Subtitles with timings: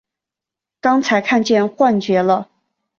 [0.79, 2.49] 刚才看见幻觉了！